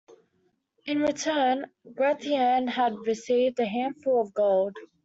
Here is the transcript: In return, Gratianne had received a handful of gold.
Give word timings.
In 0.87 0.97
return, 1.01 1.67
Gratianne 1.87 2.69
had 2.69 2.95
received 3.05 3.59
a 3.59 3.67
handful 3.67 4.19
of 4.19 4.33
gold. 4.33 4.75